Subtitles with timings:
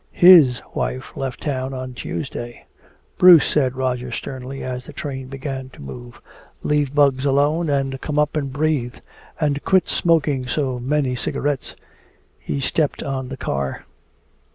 [0.13, 2.65] His wife left town on Tuesday."
[3.19, 6.19] "Bruce," said Roger sternly, as the train began to move,
[6.63, 8.95] "leave bugs alone and come up and breathe!
[9.39, 11.75] And quit smoking so many cigarettes!"
[12.39, 13.85] He stepped on the car.